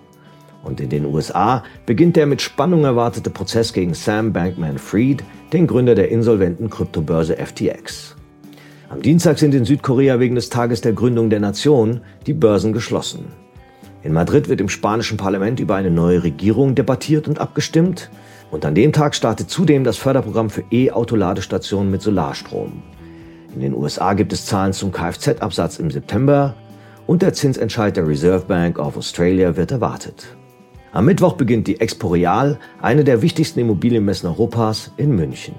Und 0.65 0.81
in 0.81 0.89
den 0.89 1.05
USA 1.05 1.63
beginnt 1.85 2.17
der 2.17 2.25
mit 2.25 2.41
Spannung 2.41 2.83
erwartete 2.83 3.29
Prozess 3.29 3.71
gegen 3.71 3.93
Sam 3.93 4.33
Bankman-Fried, 4.33 5.23
den 5.53 5.65
Gründer 5.65 5.95
der 5.95 6.11
insolventen 6.11 6.69
Kryptobörse 6.69 7.37
FTX. 7.37 8.17
Am 8.89 9.01
Dienstag 9.01 9.39
sind 9.39 9.55
in 9.55 9.63
Südkorea 9.63 10.19
wegen 10.19 10.35
des 10.35 10.49
Tages 10.49 10.81
der 10.81 10.91
Gründung 10.91 11.29
der 11.29 11.39
Nation 11.39 12.01
die 12.25 12.33
Börsen 12.33 12.73
geschlossen. 12.73 13.46
In 14.07 14.13
Madrid 14.13 14.47
wird 14.47 14.61
im 14.61 14.69
spanischen 14.69 15.17
Parlament 15.17 15.59
über 15.59 15.75
eine 15.75 15.91
neue 15.91 16.23
Regierung 16.23 16.75
debattiert 16.75 17.27
und 17.27 17.41
abgestimmt. 17.41 18.09
Und 18.51 18.63
an 18.63 18.73
dem 18.73 18.93
Tag 18.93 19.13
startet 19.13 19.49
zudem 19.49 19.83
das 19.83 19.97
Förderprogramm 19.97 20.49
für 20.49 20.63
E-Auto-Ladestationen 20.71 21.91
mit 21.91 22.01
Solarstrom. 22.01 22.83
In 23.53 23.59
den 23.59 23.73
USA 23.73 24.13
gibt 24.13 24.31
es 24.31 24.45
Zahlen 24.45 24.71
zum 24.71 24.93
Kfz-Absatz 24.93 25.79
im 25.79 25.91
September 25.91 26.55
und 27.05 27.21
der 27.21 27.33
Zinsentscheid 27.33 27.97
der 27.97 28.07
Reserve 28.07 28.45
Bank 28.45 28.79
of 28.79 28.95
Australia 28.95 29.57
wird 29.57 29.71
erwartet. 29.71 30.37
Am 30.93 31.03
Mittwoch 31.03 31.33
beginnt 31.33 31.67
die 31.67 31.81
Expo 31.81 32.07
Real, 32.07 32.59
eine 32.81 33.03
der 33.03 33.21
wichtigsten 33.21 33.59
Immobilienmessen 33.59 34.29
Europas, 34.29 34.93
in 34.95 35.17
München. 35.17 35.55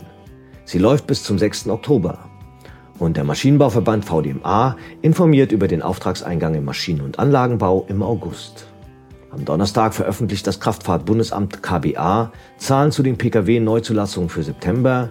Sie 0.65 0.79
läuft 0.79 1.07
bis 1.07 1.23
zum 1.23 1.39
6. 1.39 1.69
Oktober. 1.69 2.28
Und 2.99 3.17
der 3.17 3.25
Maschinenbauverband 3.25 4.05
VDMA 4.05 4.77
informiert 5.03 5.53
über 5.53 5.69
den 5.69 5.83
Auftragseingang 5.83 6.55
im 6.55 6.65
Maschinen- 6.65 7.01
und 7.01 7.19
Anlagenbau 7.19 7.87
im 7.89 8.03
August. 8.03 8.67
Am 9.31 9.45
Donnerstag 9.45 9.95
veröffentlicht 9.95 10.47
das 10.47 10.59
Kraftfahrtbundesamt 10.59 11.63
KBA 11.63 12.33
Zahlen 12.57 12.91
zu 12.91 13.03
den 13.03 13.17
Pkw-Neuzulassungen 13.17 14.29
für 14.29 14.43
September. 14.43 15.11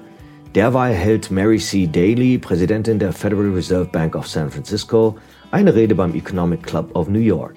Derweil 0.55 0.93
hält 0.93 1.31
Mary 1.31 1.59
C. 1.59 1.87
Daly, 1.87 2.39
Präsidentin 2.39 2.99
der 2.99 3.13
Federal 3.13 3.51
Reserve 3.51 3.85
Bank 3.85 4.15
of 4.15 4.27
San 4.27 4.49
Francisco, 4.49 5.15
eine 5.51 5.75
Rede 5.75 5.95
beim 5.95 6.15
Economic 6.15 6.63
Club 6.63 6.95
of 6.95 7.07
New 7.07 7.19
York. 7.19 7.55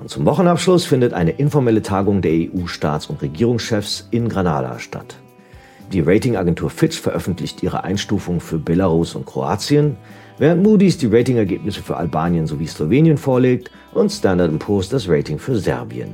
Und 0.00 0.08
zum 0.08 0.24
Wochenabschluss 0.24 0.86
findet 0.86 1.12
eine 1.12 1.32
informelle 1.32 1.82
Tagung 1.82 2.22
der 2.22 2.32
EU-Staats- 2.32 3.06
und 3.06 3.20
Regierungschefs 3.20 4.08
in 4.10 4.28
Granada 4.28 4.78
statt. 4.78 5.16
Die 5.92 6.00
Ratingagentur 6.00 6.68
Fitch 6.68 7.00
veröffentlicht 7.00 7.62
ihre 7.62 7.82
Einstufung 7.82 8.40
für 8.40 8.58
Belarus 8.58 9.14
und 9.14 9.24
Kroatien, 9.24 9.96
während 10.36 10.62
Moody's 10.62 10.98
die 10.98 11.06
Ratingergebnisse 11.06 11.82
für 11.82 11.96
Albanien 11.96 12.46
sowie 12.46 12.66
Slowenien 12.66 13.16
vorlegt 13.16 13.70
und 13.94 14.10
Standard 14.10 14.58
Poor's 14.58 14.90
das 14.90 15.08
Rating 15.08 15.38
für 15.38 15.56
Serbien. 15.56 16.10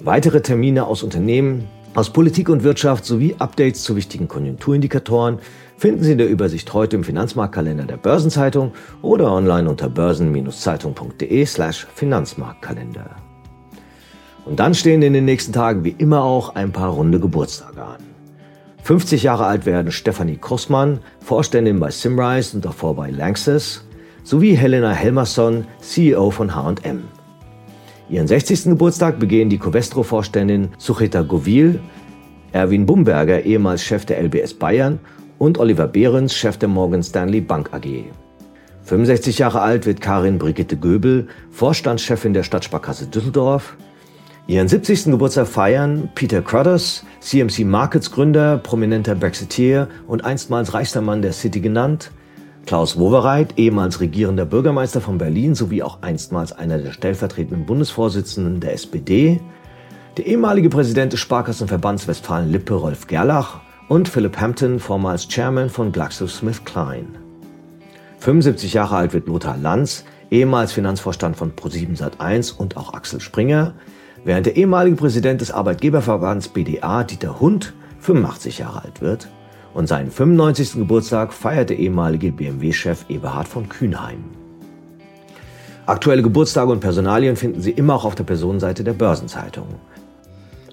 Weitere 0.00 0.40
Termine 0.40 0.86
aus 0.86 1.02
Unternehmen, 1.02 1.68
aus 1.94 2.10
Politik 2.10 2.48
und 2.48 2.64
Wirtschaft 2.64 3.04
sowie 3.04 3.36
Updates 3.38 3.82
zu 3.82 3.94
wichtigen 3.94 4.26
Konjunkturindikatoren 4.26 5.38
finden 5.76 6.02
Sie 6.02 6.12
in 6.12 6.18
der 6.18 6.30
Übersicht 6.30 6.72
heute 6.72 6.96
im 6.96 7.04
Finanzmarktkalender 7.04 7.84
der 7.84 7.98
Börsenzeitung 7.98 8.72
oder 9.02 9.30
online 9.30 9.68
unter 9.68 9.90
börsen-zeitung.de/slash 9.90 11.86
Finanzmarktkalender. 11.94 13.10
Und 14.46 14.60
dann 14.60 14.74
stehen 14.74 15.02
in 15.02 15.12
den 15.12 15.26
nächsten 15.26 15.52
Tagen 15.52 15.84
wie 15.84 15.94
immer 15.98 16.24
auch 16.24 16.54
ein 16.54 16.72
paar 16.72 16.90
runde 16.90 17.20
Geburtstage 17.20 17.82
an. 17.82 18.13
50 18.84 19.22
Jahre 19.22 19.46
alt 19.46 19.64
werden 19.64 19.90
Stefanie 19.90 20.36
Kussmann, 20.36 20.98
Vorständin 21.20 21.80
bei 21.80 21.90
Simrise 21.90 22.54
und 22.54 22.66
davor 22.66 22.94
bei 22.94 23.10
Lanxess, 23.10 23.82
sowie 24.24 24.54
Helena 24.54 24.92
Helmerson, 24.92 25.64
CEO 25.80 26.30
von 26.30 26.54
H&M. 26.54 27.04
Ihren 28.10 28.26
60. 28.26 28.64
Geburtstag 28.64 29.18
begehen 29.18 29.48
die 29.48 29.58
Covestro-Vorständin 29.58 30.68
Sucheta 30.76 31.22
Govil, 31.22 31.80
Erwin 32.52 32.84
Bumberger, 32.84 33.42
ehemals 33.46 33.82
Chef 33.82 34.04
der 34.04 34.22
LBS 34.22 34.52
Bayern 34.52 35.00
und 35.38 35.56
Oliver 35.56 35.88
Behrens, 35.88 36.34
Chef 36.34 36.58
der 36.58 36.68
Morgan 36.68 37.02
Stanley 37.02 37.40
Bank 37.40 37.72
AG. 37.72 38.04
65 38.82 39.38
Jahre 39.38 39.62
alt 39.62 39.86
wird 39.86 40.02
Karin 40.02 40.36
Brigitte 40.36 40.76
Göbel, 40.76 41.28
Vorstandschefin 41.50 42.34
der 42.34 42.42
Stadtsparkasse 42.42 43.06
Düsseldorf, 43.06 43.78
Ihren 44.46 44.68
70. 44.68 45.04
Geburtstag 45.04 45.48
feiern 45.48 46.10
Peter 46.14 46.42
Cruthers, 46.42 47.02
CMC 47.20 47.64
Markets 47.64 48.10
Gründer, 48.10 48.58
prominenter 48.58 49.14
Brexiteer 49.14 49.88
und 50.06 50.26
einstmals 50.26 50.74
reichster 50.74 51.00
Mann 51.00 51.22
der 51.22 51.32
City 51.32 51.60
genannt, 51.60 52.10
Klaus 52.66 52.98
Wowereit, 52.98 53.58
ehemals 53.58 54.00
regierender 54.00 54.44
Bürgermeister 54.44 55.00
von 55.00 55.16
Berlin 55.16 55.54
sowie 55.54 55.82
auch 55.82 56.02
einstmals 56.02 56.52
einer 56.52 56.76
der 56.76 56.92
stellvertretenden 56.92 57.64
Bundesvorsitzenden 57.64 58.60
der 58.60 58.74
SPD, 58.74 59.40
der 60.18 60.26
ehemalige 60.26 60.68
Präsident 60.68 61.14
des 61.14 61.20
Sparkassenverbands 61.20 62.06
Westfalen-Lippe 62.06 62.74
Rolf 62.74 63.06
Gerlach 63.06 63.60
und 63.88 64.10
Philip 64.10 64.38
Hampton, 64.38 64.78
vormals 64.78 65.26
Chairman 65.26 65.70
von 65.70 65.90
GlaxoSmithKline. 65.90 67.06
75 68.18 68.74
Jahre 68.74 68.96
alt 68.96 69.14
wird 69.14 69.26
Lothar 69.26 69.56
Lanz, 69.56 70.04
ehemals 70.30 70.72
Finanzvorstand 70.72 71.34
von 71.34 71.52
Pro7 71.52 71.98
Sat1 71.98 72.54
und 72.56 72.76
auch 72.76 72.92
Axel 72.92 73.20
Springer, 73.20 73.72
während 74.24 74.46
der 74.46 74.56
ehemalige 74.56 74.96
Präsident 74.96 75.40
des 75.40 75.50
Arbeitgeberverbands 75.50 76.48
BDA, 76.48 77.04
Dieter 77.04 77.40
Hund, 77.40 77.74
85 78.00 78.58
Jahre 78.58 78.82
alt 78.82 79.00
wird 79.00 79.28
und 79.74 79.86
seinen 79.86 80.10
95. 80.10 80.74
Geburtstag 80.74 81.32
feiert 81.32 81.70
der 81.70 81.78
ehemalige 81.78 82.32
BMW-Chef 82.32 83.04
Eberhard 83.08 83.48
von 83.48 83.68
Kühnheim. 83.68 84.24
Aktuelle 85.86 86.22
Geburtstage 86.22 86.72
und 86.72 86.80
Personalien 86.80 87.36
finden 87.36 87.60
Sie 87.60 87.72
immer 87.72 87.94
auch 87.94 88.04
auf 88.06 88.14
der 88.14 88.24
Personenseite 88.24 88.84
der 88.84 88.94
Börsenzeitung. 88.94 89.66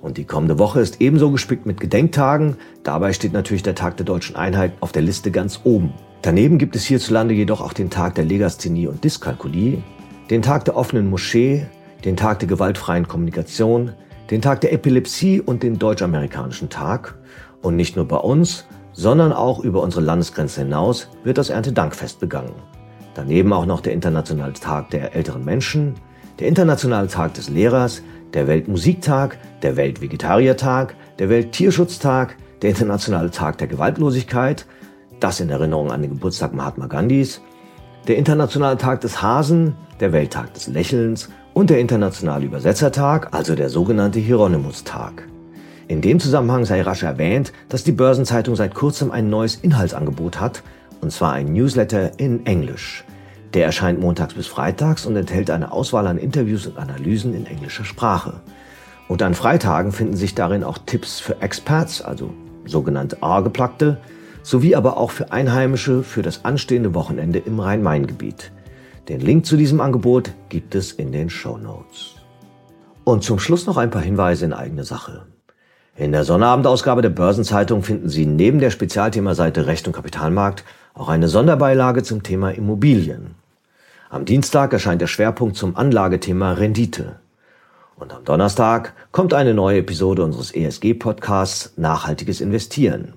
Und 0.01 0.17
die 0.17 0.23
kommende 0.23 0.57
Woche 0.57 0.79
ist 0.79 1.01
ebenso 1.01 1.31
gespickt 1.31 1.65
mit 1.65 1.79
Gedenktagen. 1.79 2.55
Dabei 2.83 3.13
steht 3.13 3.33
natürlich 3.33 3.61
der 3.61 3.75
Tag 3.75 3.97
der 3.97 4.05
deutschen 4.05 4.35
Einheit 4.35 4.71
auf 4.79 4.91
der 4.91 5.01
Liste 5.01 5.29
ganz 5.29 5.59
oben. 5.63 5.93
Daneben 6.21 6.57
gibt 6.57 6.75
es 6.75 6.85
hierzulande 6.85 7.33
jedoch 7.33 7.61
auch 7.61 7.73
den 7.73 7.89
Tag 7.89 8.15
der 8.15 8.25
Legasthenie 8.25 8.87
und 8.87 9.03
Dyskalkulie, 9.03 9.83
den 10.29 10.41
Tag 10.41 10.65
der 10.65 10.77
offenen 10.77 11.09
Moschee, 11.09 11.65
den 12.03 12.17
Tag 12.17 12.39
der 12.39 12.47
gewaltfreien 12.47 13.07
Kommunikation, 13.07 13.93
den 14.29 14.41
Tag 14.41 14.61
der 14.61 14.73
Epilepsie 14.73 15.41
und 15.41 15.63
den 15.63 15.77
deutsch-amerikanischen 15.77 16.69
Tag. 16.69 17.15
Und 17.61 17.75
nicht 17.75 17.95
nur 17.95 18.07
bei 18.07 18.17
uns, 18.17 18.65
sondern 18.93 19.33
auch 19.33 19.63
über 19.63 19.81
unsere 19.81 20.01
Landesgrenze 20.01 20.61
hinaus 20.61 21.09
wird 21.23 21.37
das 21.37 21.49
Erntedankfest 21.49 22.19
begangen. 22.19 22.53
Daneben 23.13 23.53
auch 23.53 23.65
noch 23.65 23.81
der 23.81 23.93
Internationale 23.93 24.53
Tag 24.53 24.89
der 24.89 25.15
älteren 25.15 25.45
Menschen, 25.45 25.95
der 26.39 26.47
Internationale 26.47 27.07
Tag 27.07 27.33
des 27.33 27.49
Lehrers, 27.49 28.01
der 28.33 28.47
Weltmusiktag, 28.47 29.37
der 29.61 29.75
Weltvegetariertag, 29.75 30.95
der 31.19 31.29
Welttierschutztag, 31.29 32.35
der 32.61 32.69
Internationale 32.69 33.31
Tag 33.31 33.57
der 33.57 33.67
Gewaltlosigkeit, 33.67 34.65
das 35.19 35.39
in 35.39 35.49
Erinnerung 35.49 35.91
an 35.91 36.01
den 36.01 36.11
Geburtstag 36.11 36.53
Mahatma 36.53 36.87
Gandhis, 36.87 37.41
der 38.07 38.17
Internationale 38.17 38.77
Tag 38.77 39.01
des 39.01 39.21
Hasen, 39.21 39.75
der 39.99 40.13
Welttag 40.13 40.53
des 40.53 40.67
Lächelns 40.67 41.29
und 41.53 41.69
der 41.69 41.79
Internationale 41.79 42.45
Übersetzertag, 42.45 43.33
also 43.33 43.55
der 43.55 43.69
sogenannte 43.69 44.19
Hieronymus-Tag. 44.19 45.27
In 45.87 46.01
dem 46.01 46.19
Zusammenhang 46.19 46.65
sei 46.65 46.81
rasch 46.81 47.03
erwähnt, 47.03 47.51
dass 47.67 47.83
die 47.83 47.91
Börsenzeitung 47.91 48.55
seit 48.55 48.73
kurzem 48.73 49.11
ein 49.11 49.29
neues 49.29 49.55
Inhaltsangebot 49.55 50.39
hat, 50.39 50.63
und 51.01 51.11
zwar 51.11 51.33
ein 51.33 51.51
Newsletter 51.51 52.19
in 52.19 52.45
Englisch. 52.45 53.03
Der 53.53 53.65
erscheint 53.65 53.99
montags 53.99 54.33
bis 54.33 54.47
freitags 54.47 55.05
und 55.05 55.17
enthält 55.17 55.49
eine 55.49 55.73
Auswahl 55.73 56.07
an 56.07 56.17
Interviews 56.17 56.67
und 56.67 56.77
Analysen 56.77 57.33
in 57.33 57.45
englischer 57.45 57.83
Sprache. 57.83 58.41
Und 59.09 59.21
an 59.21 59.33
Freitagen 59.33 59.91
finden 59.91 60.15
sich 60.15 60.35
darin 60.35 60.63
auch 60.63 60.77
Tipps 60.77 61.19
für 61.19 61.41
Expats, 61.41 62.01
also 62.01 62.33
sogenannte 62.65 63.21
A-Geplackte, 63.21 63.97
sowie 64.43 64.75
aber 64.75 64.95
auch 64.95 65.11
für 65.11 65.33
Einheimische 65.33 66.03
für 66.03 66.21
das 66.21 66.45
anstehende 66.45 66.93
Wochenende 66.93 67.39
im 67.39 67.59
Rhein-Main-Gebiet. 67.59 68.51
Den 69.07 69.19
Link 69.19 69.47
zu 69.47 69.57
diesem 69.57 69.81
Angebot 69.81 70.31
gibt 70.49 70.75
es 70.75 70.91
in 70.91 71.11
den 71.11 71.29
Show 71.31 71.57
Notes. 71.57 72.15
Und 73.03 73.23
zum 73.23 73.39
Schluss 73.39 73.65
noch 73.65 73.77
ein 73.77 73.89
paar 73.89 74.03
Hinweise 74.03 74.45
in 74.45 74.53
eigene 74.53 74.83
Sache. 74.83 75.25
In 75.95 76.11
der 76.11 76.23
Sonnabendausgabe 76.23 77.01
der 77.01 77.09
Börsenzeitung 77.09 77.81
finden 77.81 78.09
Sie 78.09 78.27
neben 78.27 78.59
der 78.59 78.69
Spezialthemaseite 78.69 79.65
Recht 79.65 79.87
und 79.87 79.93
Kapitalmarkt 79.93 80.63
auch 80.93 81.09
eine 81.09 81.27
Sonderbeilage 81.27 82.03
zum 82.03 82.21
Thema 82.21 82.51
Immobilien. 82.51 83.33
Am 84.11 84.25
Dienstag 84.25 84.71
erscheint 84.71 85.01
der 85.01 85.07
Schwerpunkt 85.07 85.57
zum 85.57 85.75
Anlagethema 85.75 86.53
Rendite. 86.53 87.19
Und 87.95 88.13
am 88.13 88.23
Donnerstag 88.23 88.93
kommt 89.11 89.33
eine 89.33 89.55
neue 89.55 89.79
Episode 89.79 90.23
unseres 90.23 90.53
ESG-Podcasts 90.53 91.73
Nachhaltiges 91.75 92.39
Investieren. 92.39 93.13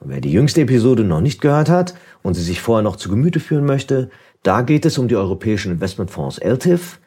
Und 0.00 0.10
wer 0.10 0.20
die 0.20 0.32
jüngste 0.32 0.60
Episode 0.60 1.02
noch 1.02 1.20
nicht 1.20 1.40
gehört 1.40 1.68
hat 1.68 1.94
und 2.22 2.34
sie 2.34 2.42
sich 2.42 2.60
vorher 2.60 2.82
noch 2.82 2.96
zu 2.96 3.08
Gemüte 3.08 3.40
führen 3.40 3.64
möchte, 3.64 4.10
da 4.42 4.62
geht 4.62 4.86
es 4.86 4.98
um 4.98 5.08
die 5.08 5.16
europäischen 5.16 5.72
Investmentfonds 5.72 6.38
LTIF. 6.38 7.00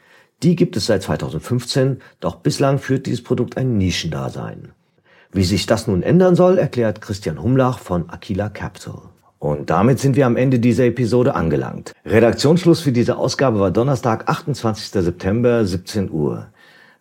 Die 0.43 0.55
gibt 0.55 0.75
es 0.75 0.87
seit 0.87 1.03
2015, 1.03 2.01
doch 2.19 2.35
bislang 2.37 2.79
führt 2.79 3.05
dieses 3.05 3.23
Produkt 3.23 3.57
ein 3.57 3.77
Nischendasein. 3.77 4.69
Wie 5.31 5.43
sich 5.43 5.65
das 5.65 5.87
nun 5.87 6.03
ändern 6.03 6.35
soll, 6.35 6.57
erklärt 6.57 7.01
Christian 7.01 7.41
Humlach 7.41 7.79
von 7.79 8.09
Aquila 8.09 8.49
Capital. 8.49 9.01
Und 9.39 9.69
damit 9.69 9.99
sind 9.99 10.15
wir 10.15 10.25
am 10.25 10.35
Ende 10.35 10.59
dieser 10.59 10.85
Episode 10.85 11.33
angelangt. 11.35 11.93
Redaktionsschluss 12.05 12.81
für 12.81 12.91
diese 12.91 13.17
Ausgabe 13.17 13.59
war 13.59 13.71
Donnerstag, 13.71 14.29
28. 14.29 15.03
September, 15.03 15.65
17 15.65 16.11
Uhr. 16.11 16.47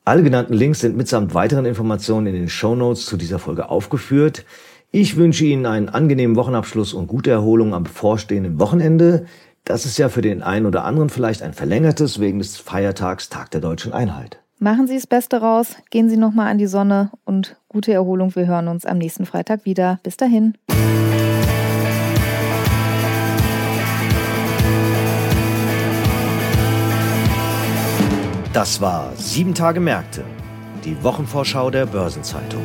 Alle 0.04 0.22
genannten 0.22 0.54
Links 0.54 0.80
sind 0.80 0.96
mitsamt 0.96 1.34
weiteren 1.34 1.66
Informationen 1.66 2.28
in 2.28 2.34
den 2.34 2.48
Show 2.48 2.74
Notes 2.74 3.04
zu 3.04 3.16
dieser 3.16 3.38
Folge 3.38 3.68
aufgeführt. 3.68 4.46
Ich 4.90 5.16
wünsche 5.16 5.44
Ihnen 5.44 5.66
einen 5.66 5.88
angenehmen 5.88 6.34
Wochenabschluss 6.36 6.94
und 6.94 7.08
gute 7.08 7.30
Erholung 7.30 7.74
am 7.74 7.84
bevorstehenden 7.84 8.58
Wochenende. 8.58 9.26
Das 9.64 9.84
ist 9.84 9.98
ja 9.98 10.08
für 10.08 10.22
den 10.22 10.42
einen 10.42 10.66
oder 10.66 10.84
anderen 10.84 11.10
vielleicht 11.10 11.42
ein 11.42 11.52
verlängertes 11.52 12.18
wegen 12.18 12.38
des 12.38 12.56
Feiertags 12.56 13.28
Tag 13.28 13.50
der 13.50 13.60
deutschen 13.60 13.92
Einheit. 13.92 14.40
Machen 14.58 14.86
Sie 14.86 14.94
das 14.94 15.06
Beste 15.06 15.40
raus, 15.40 15.76
gehen 15.90 16.10
Sie 16.10 16.16
nochmal 16.16 16.50
an 16.50 16.58
die 16.58 16.66
Sonne 16.66 17.10
und 17.24 17.56
gute 17.68 17.92
Erholung. 17.92 18.34
Wir 18.36 18.46
hören 18.46 18.68
uns 18.68 18.84
am 18.84 18.98
nächsten 18.98 19.24
Freitag 19.24 19.64
wieder. 19.64 20.00
Bis 20.02 20.16
dahin. 20.16 20.54
Das 28.52 28.80
war 28.80 29.12
Sieben 29.16 29.54
Tage 29.54 29.80
Märkte, 29.80 30.24
die 30.84 31.02
Wochenvorschau 31.02 31.70
der 31.70 31.86
Börsenzeitung. 31.86 32.62